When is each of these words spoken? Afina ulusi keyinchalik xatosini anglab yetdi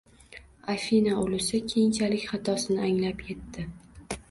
Afina 0.75 1.11
ulusi 1.25 1.61
keyinchalik 1.73 2.25
xatosini 2.33 2.83
anglab 2.89 3.25
yetdi 3.31 3.71